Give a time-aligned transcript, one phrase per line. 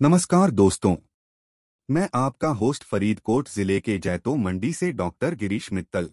[0.00, 0.94] नमस्कार दोस्तों।
[1.88, 6.10] मैं आपका होस्ट फरीदकोट ज़िले के जैतो मंडी से डॉक्टर गिरीश मित्तल।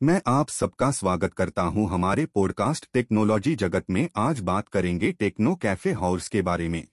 [0.00, 5.54] मैं आप सबका स्वागत करता हूँ हमारे पॉडकास्ट टेक्नोलॉजी जगत में। आज बात करेंगे टेक्नो
[5.54, 6.86] कैफ़े हाउस के बारे में।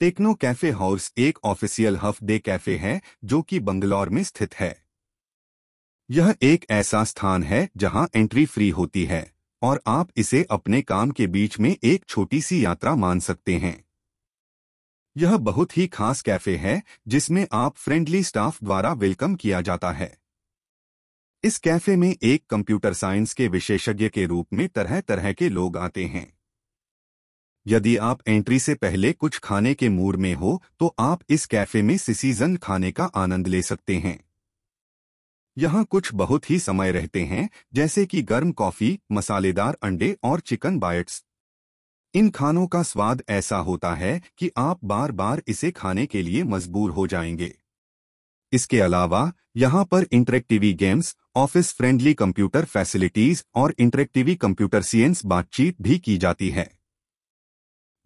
[0.00, 4.74] टेक्नो कैफ़े हाउस एक ऑफिशियल हफ डे कैफ़े है, जो कि बंगलौर में स्थित है।
[6.10, 9.30] यह एक ऐसा स्थान है जहाँ एंट्री फ्री होती है,
[9.62, 13.78] और आप इसे अपने काम के बीच में एक छोटी सी यात्रा मान सकते हैं।
[15.16, 20.16] यह बहुत ही खास कैफ़े है, जिसमें आप फ्रेंडली स्टाफ द्वारा वेलकम किया जाता है।
[21.44, 25.76] इस कैफ़े में एक कंप्यूटर साइंस के विशेषज्ञ के रूप में तरह तरह के लोग
[25.76, 26.26] आते हैं।
[27.66, 31.82] यदि आप एंट्री से पहले कुछ खाने के मूड में हो तो आप इस कैफ़े
[31.82, 34.18] में सिसीजन खाने का आनंद ले सकते हैं।
[35.56, 40.78] यहाँ कुछ बहुत ही समय रहते हैं, जैसे कि गर्म कॉफ़ी, मसालेदार अंडे और चिकन
[40.78, 41.24] बाइट्स
[42.14, 46.42] इन खानों का स्वाद ऐसा होता है कि आप बार बार इसे खाने के लिए
[46.42, 47.54] मजबूर हो जाएँगे।
[48.52, 55.82] इसके अलावा, यहाँ पर interactive games, office friendly computer facilities और इंटरेक्टिवी कंप्यूटर सीएंस बातचीत
[55.82, 56.70] भी की जाती है।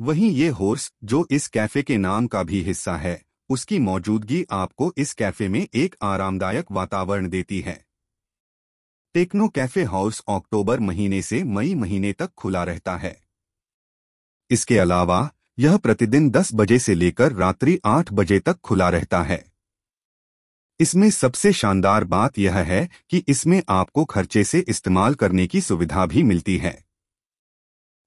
[0.00, 4.92] वहीं ये होर्स, जो इस कैफ़े के नाम का भी हिस्सा है, उसकी मौजूदगी आपको
[4.96, 7.84] इस कैफ़े में एक आरामदायक वातावरण देती है।
[9.14, 13.23] टेक्नो कैफ़े हाउस अक्टूबर महीने से मई महीने तक खुला रहता है।
[14.54, 19.44] इसके अलावा, यह प्रतिदिन 10 बजे से लेकर रात्रि 8 बजे तक खुला रहता है।
[20.80, 26.06] इसमें सबसे शानदार बात यह है कि इसमें आपको खर्चे से इस्तेमाल करने की सुविधा
[26.06, 26.84] भी मिलती है।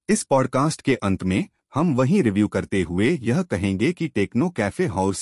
[0.08, 4.86] इस पॉडकास्ट के अंत में, हम वही रिव्यू करते हुए यह कहेंगे कि टेक्नो कैफ़े
[4.86, 5.16] हाउस